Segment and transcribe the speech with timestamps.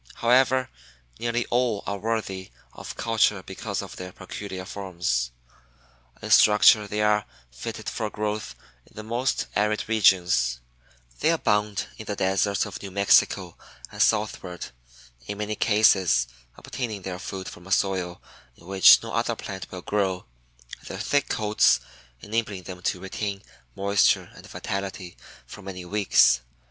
[0.15, 0.71] However,
[1.19, 5.29] nearly all are worthy of culture because of their peculiar forms.
[6.23, 8.55] In structure they are fitted for growth
[8.87, 10.59] in the most arid regions;
[11.19, 13.55] they abound in the deserts of New Mexico
[13.91, 14.71] and southward,
[15.27, 16.25] in many cases
[16.57, 18.19] obtaining their food from a soil
[18.55, 20.25] in which no other plant will grow,
[20.87, 21.79] their thick coats
[22.21, 23.43] enabling them to retain
[23.75, 25.15] moisture and vitality
[25.45, 26.41] for many weeks.